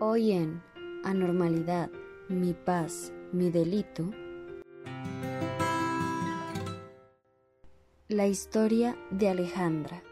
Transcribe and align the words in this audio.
Hoy 0.00 0.32
en 0.32 0.60
Anormalidad, 1.04 1.88
mi 2.28 2.52
paz, 2.52 3.12
mi 3.30 3.50
delito. 3.50 4.10
La 8.08 8.26
historia 8.26 8.98
de 9.12 9.28
Alejandra. 9.28 10.02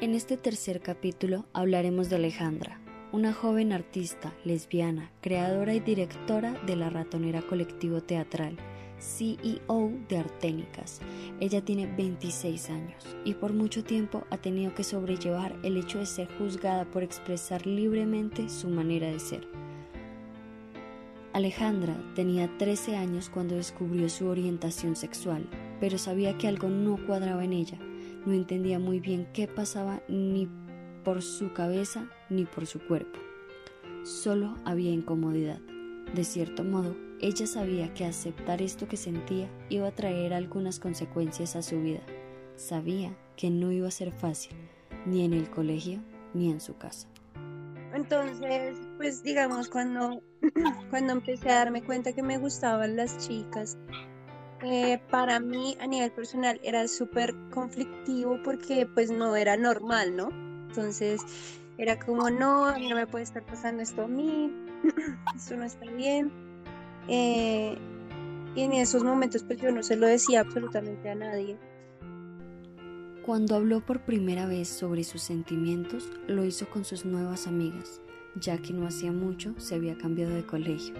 En 0.00 0.14
este 0.14 0.38
tercer 0.38 0.80
capítulo 0.80 1.44
hablaremos 1.52 2.08
de 2.08 2.16
Alejandra, 2.16 2.80
una 3.12 3.34
joven 3.34 3.74
artista, 3.74 4.32
lesbiana, 4.42 5.10
creadora 5.20 5.74
y 5.74 5.80
directora 5.80 6.54
de 6.64 6.76
la 6.76 6.88
Ratonera 6.88 7.42
Colectivo 7.42 8.00
Teatral, 8.00 8.56
CEO 8.98 9.92
de 10.08 10.16
Arténicas. 10.16 11.00
Ella 11.38 11.62
tiene 11.62 11.94
26 11.94 12.70
años 12.70 13.04
y 13.26 13.34
por 13.34 13.52
mucho 13.52 13.84
tiempo 13.84 14.24
ha 14.30 14.38
tenido 14.38 14.74
que 14.74 14.82
sobrellevar 14.82 15.54
el 15.62 15.76
hecho 15.76 15.98
de 15.98 16.06
ser 16.06 16.28
juzgada 16.38 16.86
por 16.86 17.02
expresar 17.02 17.66
libremente 17.66 18.48
su 18.48 18.70
manera 18.70 19.08
de 19.08 19.20
ser. 19.20 19.46
Alejandra 21.34 21.94
tenía 22.14 22.56
13 22.56 22.96
años 22.96 23.28
cuando 23.28 23.56
descubrió 23.56 24.08
su 24.08 24.26
orientación 24.26 24.96
sexual, 24.96 25.46
pero 25.80 25.98
sabía 25.98 26.38
que 26.38 26.48
algo 26.48 26.70
no 26.70 26.96
cuadraba 27.06 27.44
en 27.44 27.52
ella. 27.52 27.78
No 28.24 28.32
entendía 28.32 28.78
muy 28.78 29.00
bien 29.00 29.26
qué 29.34 29.48
pasaba 29.48 30.02
ni 30.08 30.48
por 31.02 31.22
su 31.22 31.52
cabeza 31.52 32.08
ni 32.30 32.44
por 32.44 32.66
su 32.66 32.80
cuerpo. 32.80 33.18
Solo 34.04 34.56
había 34.64 34.90
incomodidad. 34.90 35.60
De 36.14 36.24
cierto 36.24 36.64
modo, 36.64 36.96
ella 37.20 37.46
sabía 37.46 37.94
que 37.94 38.04
aceptar 38.04 38.60
esto 38.62 38.88
que 38.88 38.96
sentía 38.96 39.48
iba 39.68 39.88
a 39.88 39.94
traer 39.94 40.34
algunas 40.34 40.80
consecuencias 40.80 41.56
a 41.56 41.62
su 41.62 41.80
vida. 41.80 42.00
Sabía 42.56 43.16
que 43.36 43.50
no 43.50 43.72
iba 43.72 43.88
a 43.88 43.92
ser 43.92 44.12
fácil, 44.12 44.56
ni 45.06 45.24
en 45.24 45.32
el 45.32 45.48
colegio 45.48 46.00
ni 46.34 46.50
en 46.50 46.60
su 46.60 46.76
casa. 46.76 47.08
Entonces, 47.94 48.76
pues 48.96 49.22
digamos, 49.22 49.68
cuando, 49.68 50.22
cuando 50.90 51.12
empecé 51.12 51.50
a 51.50 51.56
darme 51.56 51.82
cuenta 51.84 52.12
que 52.12 52.22
me 52.22 52.38
gustaban 52.38 52.96
las 52.96 53.18
chicas, 53.26 53.78
eh, 54.64 55.00
para 55.10 55.40
mí 55.40 55.76
a 55.80 55.86
nivel 55.86 56.12
personal 56.12 56.60
era 56.62 56.86
súper 56.88 57.34
conflictivo 57.50 58.38
porque 58.44 58.86
pues 58.86 59.10
no 59.10 59.36
era 59.36 59.56
normal, 59.56 60.16
¿no? 60.16 60.51
Entonces 60.72 61.20
era 61.76 61.98
como, 61.98 62.30
no, 62.30 62.78
no 62.78 62.94
me 62.96 63.06
puede 63.06 63.24
estar 63.24 63.44
pasando 63.44 63.82
esto 63.82 64.04
a 64.04 64.08
mí, 64.08 64.50
esto 65.36 65.54
no 65.54 65.64
está 65.64 65.84
bien. 65.90 66.32
Eh, 67.08 67.76
y 68.56 68.62
en 68.62 68.72
esos 68.72 69.04
momentos 69.04 69.42
pues 69.42 69.60
yo 69.60 69.70
no 69.70 69.82
se 69.82 69.96
lo 69.96 70.06
decía 70.06 70.40
absolutamente 70.40 71.10
a 71.10 71.14
nadie. 71.14 71.58
Cuando 73.26 73.54
habló 73.54 73.84
por 73.84 74.00
primera 74.00 74.46
vez 74.46 74.68
sobre 74.68 75.04
sus 75.04 75.20
sentimientos, 75.20 76.08
lo 76.26 76.42
hizo 76.44 76.68
con 76.70 76.86
sus 76.86 77.04
nuevas 77.04 77.46
amigas, 77.46 78.00
ya 78.34 78.56
que 78.56 78.72
no 78.72 78.86
hacía 78.86 79.12
mucho 79.12 79.54
se 79.58 79.74
había 79.74 79.98
cambiado 79.98 80.34
de 80.34 80.46
colegio. 80.46 80.94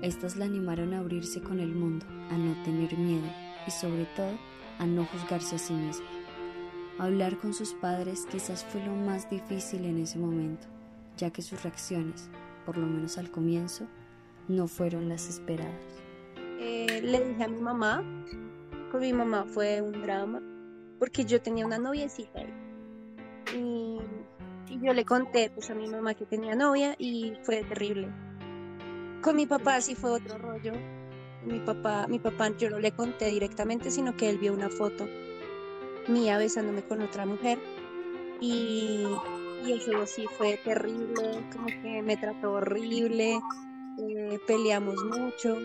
Estas 0.00 0.36
la 0.36 0.46
animaron 0.46 0.94
a 0.94 1.00
abrirse 1.00 1.42
con 1.42 1.60
el 1.60 1.74
mundo, 1.74 2.06
a 2.30 2.38
no 2.38 2.54
tener 2.64 2.96
miedo 2.96 3.28
y 3.66 3.70
sobre 3.70 4.06
todo 4.16 4.32
a 4.78 4.86
no 4.86 5.04
juzgarse 5.04 5.56
a 5.56 5.58
sí 5.58 5.74
misma. 5.74 6.06
Hablar 7.00 7.38
con 7.38 7.54
sus 7.54 7.72
padres 7.72 8.26
quizás 8.30 8.62
fue 8.62 8.84
lo 8.84 8.92
más 8.92 9.30
difícil 9.30 9.86
en 9.86 9.96
ese 9.96 10.18
momento, 10.18 10.66
ya 11.16 11.30
que 11.30 11.40
sus 11.40 11.62
reacciones, 11.62 12.28
por 12.66 12.76
lo 12.76 12.86
menos 12.86 13.16
al 13.16 13.30
comienzo, 13.30 13.86
no 14.48 14.68
fueron 14.68 15.08
las 15.08 15.26
esperadas. 15.26 16.02
Eh, 16.58 17.00
le 17.02 17.24
dije 17.24 17.42
a 17.42 17.48
mi 17.48 17.58
mamá, 17.58 18.04
con 18.92 19.00
mi 19.00 19.14
mamá 19.14 19.46
fue 19.46 19.80
un 19.80 19.92
drama, 20.02 20.42
porque 20.98 21.24
yo 21.24 21.40
tenía 21.40 21.64
una 21.64 21.78
noviecita 21.78 22.42
y, 23.56 23.98
y 24.68 24.80
yo 24.82 24.92
le 24.92 25.06
conté 25.06 25.48
pues, 25.54 25.70
a 25.70 25.74
mi 25.74 25.88
mamá 25.88 26.12
que 26.12 26.26
tenía 26.26 26.54
novia 26.54 26.96
y 26.98 27.32
fue 27.44 27.64
terrible. 27.64 28.10
Con 29.22 29.36
mi 29.36 29.46
papá 29.46 29.80
sí 29.80 29.94
fue 29.94 30.10
otro 30.10 30.36
rollo. 30.36 30.74
Mi 31.46 31.60
papá, 31.60 32.06
mi 32.08 32.18
papá 32.18 32.54
yo 32.58 32.68
no 32.68 32.78
le 32.78 32.92
conté 32.92 33.30
directamente, 33.30 33.90
sino 33.90 34.18
que 34.18 34.28
él 34.28 34.36
vio 34.36 34.52
una 34.52 34.68
foto 34.68 35.08
mía 36.08 36.38
besándome 36.38 36.82
con 36.82 37.02
otra 37.02 37.26
mujer 37.26 37.58
y, 38.40 39.06
y 39.64 39.72
eso 39.72 40.06
sí 40.06 40.26
fue 40.38 40.58
terrible, 40.64 41.44
como 41.52 41.66
que 41.66 42.02
me 42.02 42.16
trató 42.16 42.52
horrible, 42.52 43.40
eh, 43.98 44.38
peleamos 44.46 44.96
mucho 45.04 45.58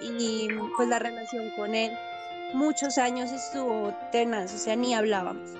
y 0.00 0.48
pues 0.76 0.88
la 0.88 0.98
relación 0.98 1.50
con 1.56 1.74
él 1.74 1.92
muchos 2.54 2.98
años 2.98 3.30
estuvo 3.30 3.94
tenaz, 4.10 4.54
o 4.54 4.58
sea, 4.58 4.76
ni 4.76 4.94
hablábamos. 4.94 5.50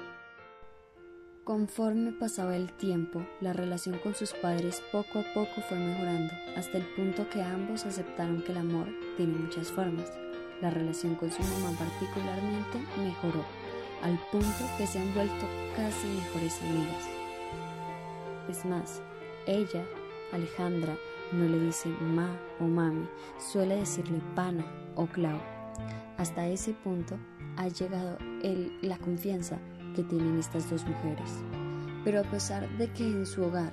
Conforme 1.45 2.13
pasaba 2.13 2.57
el 2.57 2.73
tiempo, 2.73 3.27
la 3.41 3.53
relación 3.53 3.99
con 3.99 4.15
sus 4.15 4.33
padres 4.35 4.83
poco 4.93 5.21
a 5.21 5.35
poco 5.35 5.61
fue 5.69 5.79
mejorando, 5.79 6.33
hasta 6.57 6.79
el 6.79 6.85
punto 6.95 7.29
que 7.29 7.43
ambos 7.43 7.87
aceptaron 7.87 8.43
que 8.43 8.53
el 8.53 8.59
amor 8.59 8.87
tiene 9.17 9.37
muchas 9.37 9.69
formas. 9.69 10.13
La 10.61 10.71
relación 10.71 11.15
con 11.15 11.31
su 11.33 11.43
mamá 11.43 11.77
particularmente 11.79 12.79
mejoró, 12.99 13.45
al 14.03 14.19
punto 14.31 14.65
que 14.79 14.87
se 14.87 14.99
han 14.99 15.13
vuelto 15.15 15.47
casi 15.77 16.07
mejores 16.09 16.61
amigas. 16.63 17.09
Es 18.49 18.65
más, 18.65 19.03
ella, 19.47 19.85
Alejandra, 20.33 20.97
no 21.33 21.45
le 21.45 21.59
dice 21.61 21.89
ma 22.01 22.29
o 22.59 22.65
mami, 22.65 23.07
suele 23.39 23.77
decirle 23.77 24.21
pana 24.35 24.65
o 24.97 25.07
clau. 25.07 25.39
Hasta 26.19 26.49
ese 26.49 26.73
punto 26.73 27.17
ha 27.57 27.69
llegado 27.69 28.19
el, 28.43 28.77
la 28.83 28.99
confianza 28.99 29.59
que 29.95 30.03
tienen 30.03 30.39
estas 30.39 30.69
dos 30.71 30.85
mujeres. 30.85 31.43
Pero 32.05 32.21
a 32.21 32.25
pesar 32.25 32.69
de 32.79 32.91
que 32.93 33.05
en 33.05 33.27
su 33.27 33.45
hogar 33.45 33.73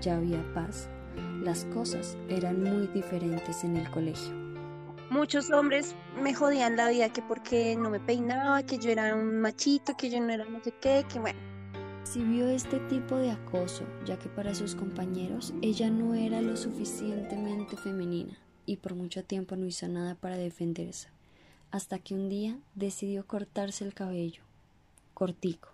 ya 0.00 0.16
había 0.16 0.42
paz, 0.54 0.88
las 1.42 1.64
cosas 1.66 2.16
eran 2.28 2.62
muy 2.62 2.86
diferentes 2.88 3.64
en 3.64 3.76
el 3.76 3.90
colegio. 3.90 4.43
Muchos 5.10 5.50
hombres 5.50 5.94
me 6.20 6.34
jodían 6.34 6.76
la 6.76 6.88
vida 6.88 7.12
que 7.12 7.22
porque 7.22 7.76
no 7.76 7.90
me 7.90 8.00
peinaba, 8.00 8.62
que 8.62 8.78
yo 8.78 8.90
era 8.90 9.14
un 9.14 9.40
machito, 9.40 9.96
que 9.96 10.10
yo 10.10 10.20
no 10.20 10.30
era 10.30 10.44
no 10.44 10.62
sé 10.64 10.72
qué, 10.80 11.04
que 11.12 11.18
bueno. 11.18 11.38
Si 12.04 12.22
vio 12.22 12.48
este 12.48 12.80
tipo 12.80 13.16
de 13.16 13.30
acoso, 13.30 13.84
ya 14.04 14.18
que 14.18 14.28
para 14.28 14.54
sus 14.54 14.74
compañeros 14.74 15.54
ella 15.62 15.90
no 15.90 16.14
era 16.14 16.40
lo 16.40 16.56
suficientemente 16.56 17.76
femenina 17.76 18.38
y 18.66 18.76
por 18.76 18.94
mucho 18.94 19.24
tiempo 19.24 19.56
no 19.56 19.66
hizo 19.66 19.88
nada 19.88 20.14
para 20.14 20.36
defenderse, 20.36 21.08
hasta 21.70 21.98
que 21.98 22.14
un 22.14 22.28
día 22.28 22.58
decidió 22.74 23.26
cortarse 23.26 23.84
el 23.84 23.94
cabello, 23.94 24.42
cortico, 25.12 25.70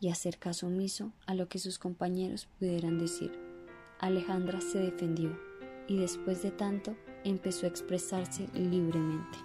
y 0.00 0.08
hacer 0.08 0.38
caso 0.38 0.66
omiso 0.66 1.12
a 1.26 1.34
lo 1.34 1.48
que 1.48 1.58
sus 1.58 1.78
compañeros 1.78 2.48
pudieran 2.58 2.98
decir. 2.98 3.32
Alejandra 3.98 4.60
se 4.60 4.78
defendió 4.78 5.38
y 5.88 5.98
después 5.98 6.42
de 6.42 6.50
tanto 6.50 6.96
empezó 7.30 7.66
a 7.66 7.68
expresarse 7.68 8.48
libremente. 8.54 9.38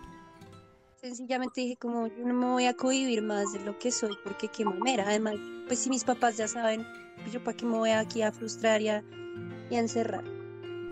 Sencillamente 1.02 1.62
dije 1.62 1.78
como 1.78 2.08
yo 2.08 2.26
no 2.26 2.34
me 2.34 2.46
voy 2.46 2.66
a 2.66 2.76
cohibir 2.76 3.24
más 3.24 3.54
de 3.54 3.60
lo 3.62 3.80
que 3.80 3.92
soy 3.92 4.16
porque 4.24 4.50
qué 4.50 4.64
mamera. 4.64 5.06
Además, 5.08 5.36
pues 5.68 5.80
si 5.80 5.90
mis 5.90 6.04
papás 6.04 6.38
ya 6.38 6.48
saben, 6.48 6.86
pues 7.18 7.32
yo 7.32 7.44
para 7.44 7.58
qué 7.58 7.66
me 7.66 7.78
voy 7.78 7.90
aquí 7.90 8.22
a 8.22 8.32
frustrar 8.32 8.82
y 8.82 8.90
a, 8.90 9.04
y 9.72 9.76
a 9.76 9.80
encerrar. 9.80 10.24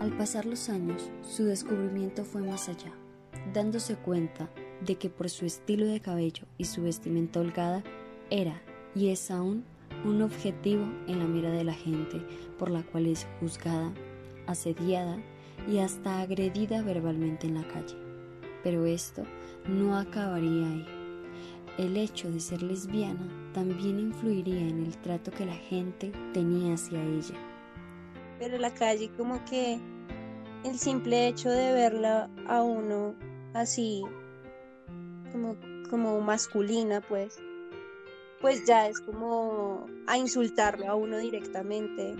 Al 0.00 0.16
pasar 0.16 0.46
los 0.46 0.68
años, 0.68 1.10
su 1.22 1.44
descubrimiento 1.44 2.24
fue 2.24 2.42
más 2.42 2.68
allá, 2.68 2.92
dándose 3.52 3.96
cuenta 3.96 4.50
de 4.80 4.96
que 4.96 5.10
por 5.10 5.30
su 5.30 5.44
estilo 5.44 5.86
de 5.86 6.00
cabello 6.00 6.44
y 6.58 6.64
su 6.64 6.82
vestimenta 6.82 7.38
holgada 7.38 7.84
era 8.30 8.60
y 8.94 9.10
es 9.10 9.30
aún 9.30 9.64
un 10.04 10.22
objetivo 10.22 10.84
en 11.06 11.18
la 11.18 11.26
mira 11.26 11.50
de 11.50 11.64
la 11.64 11.74
gente 11.74 12.20
por 12.58 12.70
la 12.70 12.82
cual 12.82 13.06
es 13.06 13.26
juzgada, 13.38 13.92
asediada 14.46 15.18
y 15.68 15.78
hasta 15.78 16.20
agredida 16.20 16.82
verbalmente 16.82 17.46
en 17.46 17.54
la 17.54 17.66
calle. 17.68 17.96
Pero 18.62 18.86
esto 18.86 19.24
no 19.68 19.96
acabaría 19.96 20.66
ahí. 20.66 20.86
El 21.78 21.96
hecho 21.96 22.30
de 22.30 22.40
ser 22.40 22.62
lesbiana 22.62 23.26
también 23.54 23.98
influiría 23.98 24.60
en 24.60 24.84
el 24.84 24.96
trato 24.98 25.30
que 25.30 25.46
la 25.46 25.54
gente 25.54 26.12
tenía 26.32 26.74
hacia 26.74 27.02
ella. 27.02 27.34
Pero 28.38 28.58
la 28.58 28.72
calle 28.74 29.10
como 29.16 29.44
que 29.44 29.78
el 30.64 30.78
simple 30.78 31.28
hecho 31.28 31.48
de 31.48 31.72
verla 31.72 32.28
a 32.46 32.62
uno 32.62 33.14
así 33.54 34.02
como, 35.32 35.56
como 35.88 36.20
masculina 36.20 37.00
pues 37.00 37.38
pues 38.40 38.64
ya 38.66 38.88
es 38.88 39.00
como 39.00 39.86
a 40.06 40.16
insultarlo 40.16 40.88
a 40.88 40.94
uno 40.94 41.18
directamente 41.18 42.14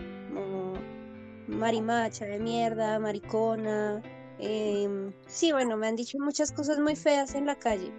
marimacha 1.50 2.24
de 2.24 2.38
mierda, 2.38 2.98
maricona, 2.98 4.02
Em, 4.42 5.12
sí, 5.26 5.52
bueno, 5.52 5.76
me 5.76 5.86
han 5.86 5.96
dicho 5.96 6.18
muchas 6.18 6.50
cosas 6.50 6.78
muy 6.78 6.96
feas 6.96 7.34
en 7.34 7.44
la 7.44 7.56
calle, 7.56 7.92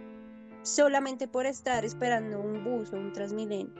solamente 0.64 1.28
por 1.28 1.46
estar 1.46 1.86
esperando 1.86 2.40
un 2.40 2.64
bus 2.64 2.92
o 2.94 2.96
un 2.98 3.14
transmilenio. 3.14 3.72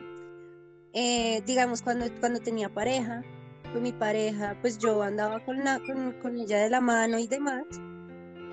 Eh, 0.94 1.42
digamos, 1.48 1.82
cuando, 1.82 2.06
cuando 2.20 2.40
tenía 2.40 2.70
pareja, 2.70 3.24
con 3.74 3.82
mi 3.82 3.92
pareja, 3.92 4.56
pues 4.62 4.78
yo 4.78 5.02
andaba 5.02 5.44
con, 5.44 5.58
con, 5.88 6.12
con 6.22 6.38
ella 6.38 6.60
de 6.60 6.70
la 6.70 6.82
mano 6.82 7.18
y 7.18 7.26
demás. 7.26 7.64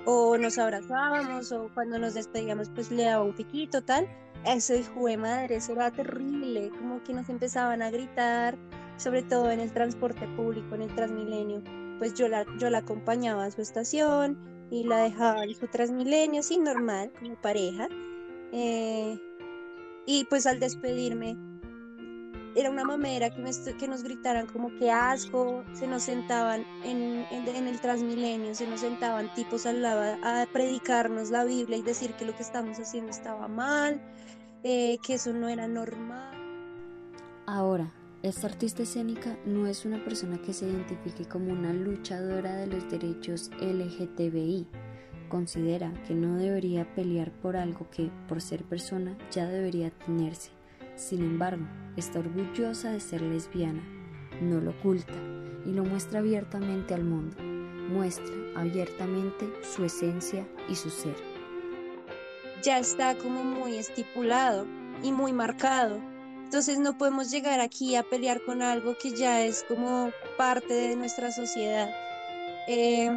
o 0.05 0.37
nos 0.37 0.57
abrazábamos 0.57 1.51
o 1.51 1.69
cuando 1.75 1.99
nos 1.99 2.15
despedíamos 2.15 2.69
pues 2.69 2.89
le 2.89 3.03
daba 3.03 3.23
un 3.23 3.33
piquito 3.35 3.83
tal. 3.83 4.07
Eso 4.45 4.73
hijo 4.73 5.05
de 5.05 5.17
madre, 5.17 5.57
eso 5.57 5.73
era 5.73 5.91
terrible, 5.91 6.71
como 6.79 7.03
que 7.03 7.13
nos 7.13 7.29
empezaban 7.29 7.81
a 7.81 7.91
gritar, 7.91 8.57
sobre 8.99 9.23
todo 9.23 9.49
en 9.49 9.59
el 9.59 9.71
transporte 9.71 10.27
público, 10.35 10.75
en 10.75 10.83
el 10.83 10.93
Transmilenio. 10.93 11.63
Pues 11.97 12.13
yo 12.13 12.27
la, 12.27 12.45
yo 12.57 12.69
la 12.69 12.79
acompañaba 12.79 13.45
a 13.45 13.51
su 13.51 13.61
estación 13.61 14.37
y 14.69 14.83
la 14.83 14.97
dejaba 14.97 15.43
en 15.43 15.55
su 15.55 15.67
Transmilenio, 15.67 16.41
así 16.41 16.57
normal, 16.57 17.11
como 17.19 17.35
pareja. 17.35 17.87
Eh, 18.51 19.17
y 20.05 20.25
pues 20.25 20.45
al 20.45 20.59
despedirme 20.59 21.37
era 22.55 22.69
una 22.69 22.83
mamera 22.83 23.29
que, 23.29 23.43
que 23.77 23.87
nos 23.87 24.03
gritaran 24.03 24.47
como 24.47 24.75
que 24.77 24.91
asco, 24.91 25.63
se 25.73 25.87
nos 25.87 26.03
sentaban 26.03 26.65
en, 26.83 27.25
en, 27.31 27.67
el 27.67 27.79
Transmilenio, 27.79 28.55
se 28.55 28.67
nos 28.67 28.81
sentaban 28.81 29.33
tipos 29.33 29.65
al 29.65 29.81
lado 29.81 30.17
a 30.23 30.45
predicarnos 30.51 31.29
la 31.29 31.45
Biblia 31.45 31.77
y 31.77 31.83
decir 31.83 32.13
que 32.13 32.25
lo 32.25 32.35
que 32.35 32.43
estamos 32.43 32.79
haciendo 32.79 33.11
estaba 33.11 33.47
mal, 33.47 34.01
eh, 34.63 34.97
que 35.05 35.13
eso 35.13 35.31
no 35.31 35.47
era 35.47 35.67
normal. 35.67 36.35
Ahora, 37.45 37.93
esta 38.23 38.47
artista 38.47 38.83
escénica 38.83 39.37
no 39.45 39.67
es 39.67 39.85
una 39.85 40.03
persona 40.03 40.41
que 40.41 40.53
se 40.53 40.67
identifique 40.67 41.25
como 41.25 41.51
una 41.51 41.73
luchadora 41.73 42.55
de 42.57 42.67
los 42.67 42.89
derechos 42.89 43.51
LGTBI. 43.61 44.67
Considera 45.29 45.93
que 46.07 46.15
no 46.15 46.37
debería 46.37 46.93
pelear 46.95 47.31
por 47.31 47.55
algo 47.55 47.89
que, 47.91 48.11
por 48.27 48.41
ser 48.41 48.63
persona, 48.63 49.17
ya 49.31 49.47
debería 49.47 49.91
tenerse 49.91 50.51
sin 50.99 51.21
embargo, 51.21 51.65
está 51.95 52.19
orgullosa 52.19 52.91
de 52.91 52.99
ser 52.99 53.21
lesbiana, 53.21 53.81
no 54.41 54.59
lo 54.59 54.71
oculta 54.71 55.13
y 55.65 55.71
lo 55.71 55.85
muestra 55.85 56.19
abiertamente 56.19 56.93
al 56.93 57.05
mundo, 57.05 57.37
muestra 57.41 58.35
abiertamente 58.57 59.49
su 59.63 59.85
esencia 59.85 60.45
y 60.67 60.75
su 60.75 60.89
ser. 60.89 61.15
Ya 62.63 62.79
está 62.79 63.17
como 63.17 63.45
muy 63.45 63.77
estipulado 63.77 64.67
y 65.01 65.13
muy 65.13 65.31
marcado. 65.31 66.01
Entonces 66.49 66.79
no 66.79 66.97
podemos 66.97 67.29
llegar 67.29 67.59
aquí 67.59 67.95
a 67.95 68.01
pelear 68.01 68.41
con 68.41 68.63
algo 68.63 68.97
que 68.97 69.11
ya 69.11 69.45
es 69.45 69.63
como 69.67 70.09
parte 70.35 70.73
de 70.73 70.95
nuestra 70.95 71.31
sociedad. 71.31 71.91
Eh, 72.67 73.11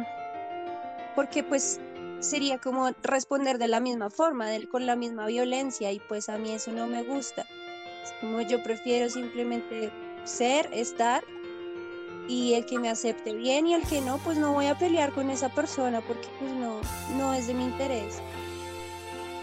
porque 1.15 1.41
pues 1.41 1.81
sería 2.19 2.59
como 2.59 2.91
responder 3.01 3.57
de 3.57 3.67
la 3.67 3.79
misma 3.79 4.11
forma, 4.11 4.49
con 4.69 4.85
la 4.85 4.95
misma 4.95 5.25
violencia 5.25 5.91
y 5.91 5.99
pues 5.99 6.29
a 6.29 6.37
mí 6.37 6.51
eso 6.51 6.71
no 6.73 6.85
me 6.85 7.01
gusta. 7.01 7.47
Como 8.21 8.39
yo 8.41 8.61
prefiero 8.61 9.09
simplemente 9.09 9.91
ser, 10.25 10.69
estar 10.71 11.23
y 12.27 12.53
el 12.53 12.67
que 12.67 12.77
me 12.77 12.89
acepte 12.91 13.33
bien 13.33 13.65
y 13.65 13.73
el 13.73 13.81
que 13.87 13.99
no, 14.01 14.19
pues 14.19 14.37
no 14.37 14.53
voy 14.53 14.67
a 14.67 14.77
pelear 14.77 15.11
con 15.11 15.31
esa 15.31 15.49
persona 15.49 16.01
porque 16.01 16.27
pues 16.37 16.51
no, 16.51 16.81
no 17.17 17.33
es 17.33 17.47
de 17.47 17.55
mi 17.55 17.63
interés. 17.63 18.21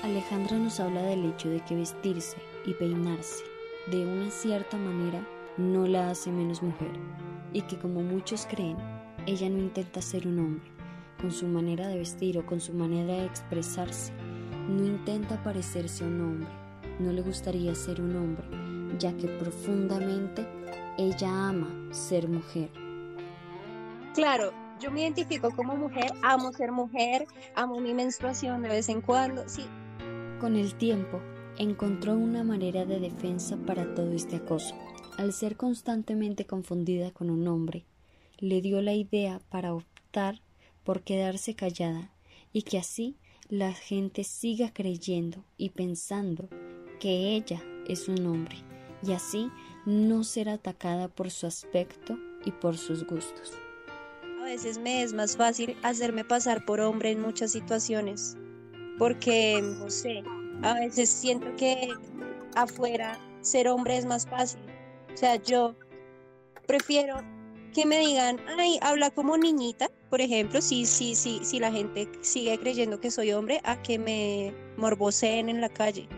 Alejandra 0.04 0.58
nos 0.58 0.78
habla 0.78 1.02
del 1.02 1.24
hecho 1.24 1.48
de 1.48 1.58
que 1.64 1.74
vestirse 1.74 2.36
y 2.64 2.72
peinarse 2.74 3.49
de 3.86 4.04
una 4.06 4.30
cierta 4.30 4.76
manera 4.76 5.26
no 5.56 5.86
la 5.86 6.10
hace 6.10 6.30
menos 6.30 6.62
mujer 6.62 6.92
y 7.52 7.62
que 7.62 7.78
como 7.78 8.02
muchos 8.02 8.46
creen, 8.46 8.76
ella 9.26 9.48
no 9.48 9.58
intenta 9.58 10.02
ser 10.02 10.26
un 10.26 10.38
hombre 10.38 10.70
con 11.20 11.30
su 11.30 11.46
manera 11.46 11.88
de 11.88 11.98
vestir 11.98 12.38
o 12.38 12.46
con 12.46 12.60
su 12.60 12.72
manera 12.72 13.14
de 13.14 13.26
expresarse, 13.26 14.12
no 14.68 14.84
intenta 14.84 15.42
parecerse 15.42 16.04
a 16.04 16.06
un 16.06 16.20
hombre 16.20 16.60
no 17.00 17.12
le 17.12 17.22
gustaría 17.22 17.74
ser 17.74 18.00
un 18.00 18.14
hombre, 18.16 18.44
ya 18.98 19.16
que 19.16 19.26
profundamente 19.26 20.46
ella 20.98 21.48
ama 21.48 21.68
ser 21.92 22.28
mujer. 22.28 22.70
Claro, 24.14 24.52
yo 24.80 24.90
me 24.90 25.02
identifico 25.02 25.50
como 25.50 25.76
mujer, 25.76 26.12
amo 26.22 26.52
ser 26.52 26.72
mujer, 26.72 27.26
amo 27.54 27.80
mi 27.80 27.94
menstruación 27.94 28.62
de 28.62 28.68
vez 28.68 28.88
en 28.88 29.00
cuando, 29.00 29.48
sí. 29.48 29.66
Con 30.40 30.56
el 30.56 30.74
tiempo, 30.74 31.20
encontró 31.58 32.14
una 32.14 32.44
manera 32.44 32.84
de 32.84 33.00
defensa 33.00 33.56
para 33.66 33.94
todo 33.94 34.12
este 34.12 34.36
acoso. 34.36 34.74
Al 35.16 35.32
ser 35.32 35.56
constantemente 35.56 36.46
confundida 36.46 37.10
con 37.10 37.30
un 37.30 37.46
hombre, 37.48 37.84
le 38.38 38.60
dio 38.62 38.80
la 38.80 38.94
idea 38.94 39.40
para 39.50 39.74
optar 39.74 40.40
por 40.84 41.02
quedarse 41.02 41.54
callada 41.54 42.10
y 42.52 42.62
que 42.62 42.78
así 42.78 43.16
la 43.48 43.72
gente 43.72 44.24
siga 44.24 44.72
creyendo 44.72 45.44
y 45.56 45.70
pensando 45.70 46.48
que 47.00 47.34
ella 47.34 47.62
es 47.86 48.08
un 48.08 48.26
hombre 48.26 48.56
y 49.02 49.12
así 49.12 49.50
no 49.86 50.24
ser 50.24 50.48
atacada 50.48 51.08
por 51.08 51.30
su 51.30 51.46
aspecto 51.46 52.18
y 52.44 52.52
por 52.52 52.76
sus 52.76 53.06
gustos. 53.06 53.52
A 54.40 54.44
veces 54.44 54.78
me 54.78 55.02
es 55.02 55.12
más 55.12 55.36
fácil 55.36 55.76
hacerme 55.82 56.24
pasar 56.24 56.64
por 56.64 56.80
hombre 56.80 57.10
en 57.10 57.20
muchas 57.20 57.52
situaciones, 57.52 58.36
porque, 58.98 59.60
no 59.62 59.90
sé, 59.90 60.22
a 60.62 60.74
veces 60.74 61.08
siento 61.08 61.54
que 61.56 61.88
afuera 62.54 63.18
ser 63.40 63.68
hombre 63.68 63.96
es 63.96 64.04
más 64.04 64.26
fácil. 64.26 64.60
O 65.12 65.16
sea, 65.16 65.36
yo 65.36 65.74
prefiero 66.66 67.16
que 67.74 67.86
me 67.86 67.98
digan, 68.00 68.38
ay, 68.58 68.78
habla 68.82 69.10
como 69.10 69.36
niñita, 69.36 69.90
por 70.08 70.20
ejemplo, 70.20 70.60
si, 70.60 70.86
si, 70.86 71.14
si, 71.14 71.44
si 71.44 71.60
la 71.60 71.70
gente 71.70 72.08
sigue 72.20 72.58
creyendo 72.58 73.00
que 73.00 73.10
soy 73.10 73.32
hombre, 73.32 73.60
a 73.64 73.80
que 73.80 73.98
me 73.98 74.54
morboseen 74.76 75.48
en 75.48 75.60
la 75.60 75.68
calle 75.68 76.08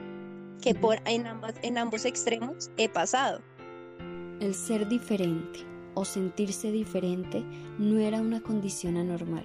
que 0.62 0.74
por 0.74 0.96
en, 1.06 1.26
en 1.62 1.78
ambos 1.78 2.04
extremos 2.04 2.70
he 2.78 2.88
pasado. 2.88 3.40
El 4.40 4.54
ser 4.54 4.88
diferente 4.88 5.60
o 5.94 6.04
sentirse 6.04 6.70
diferente 6.70 7.44
no 7.78 7.98
era 7.98 8.20
una 8.20 8.40
condición 8.40 8.96
anormal, 8.96 9.44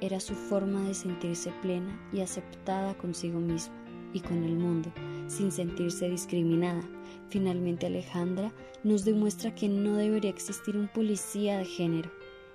era 0.00 0.20
su 0.20 0.34
forma 0.34 0.82
de 0.82 0.94
sentirse 0.94 1.50
plena 1.62 1.98
y 2.12 2.20
aceptada 2.20 2.94
consigo 2.98 3.38
misma 3.38 3.81
y 4.12 4.20
con 4.20 4.44
el 4.44 4.56
mundo, 4.56 4.92
sin 5.26 5.52
sentirse 5.52 6.08
discriminada. 6.08 6.82
Finalmente 7.28 7.86
Alejandra 7.86 8.52
nos 8.84 9.04
demuestra 9.04 9.54
que 9.54 9.68
no 9.68 9.96
debería 9.96 10.30
existir 10.30 10.76
un 10.76 10.88
policía 10.88 11.58
de 11.58 11.64
género. 11.64 12.10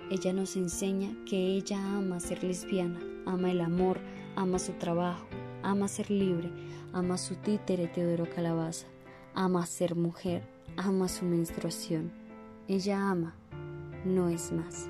Ella 0.09 0.33
nos 0.33 0.56
enseña 0.56 1.15
que 1.25 1.38
ella 1.38 1.77
ama 1.98 2.19
ser 2.19 2.44
lesbiana, 2.44 3.00
ama 3.25 3.51
el 3.51 3.62
amor, 3.62 4.00
ama 4.36 4.59
su 4.59 4.74
trabajo, 4.74 5.27
ama 5.63 5.88
ser 5.88 6.12
libre, 6.12 6.50
ama 6.94 7.18
su 7.18 7.36
títere 7.36 7.88
Teodoro 7.88 8.30
Calabaza, 8.33 8.88
ama 9.33 9.65
ser 9.65 9.95
mujer, 9.95 10.44
ama 10.77 11.07
su 11.07 11.25
menstruación. 11.25 12.12
Ella 12.68 13.09
ama, 13.09 13.36
no 14.06 14.30
es 14.30 14.51
más. 14.51 14.89